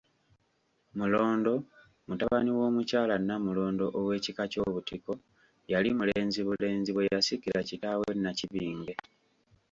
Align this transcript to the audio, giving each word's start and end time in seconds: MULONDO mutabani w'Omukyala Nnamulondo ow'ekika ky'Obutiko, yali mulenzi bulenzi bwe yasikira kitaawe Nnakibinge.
MULONDO 0.99 1.53
mutabani 2.07 2.49
w'Omukyala 2.57 3.15
Nnamulondo 3.19 3.85
ow'ekika 3.99 4.43
ky'Obutiko, 4.51 5.13
yali 5.71 5.89
mulenzi 5.97 6.39
bulenzi 6.47 6.89
bwe 6.91 7.07
yasikira 7.13 7.59
kitaawe 7.69 8.07
Nnakibinge. 8.17 8.93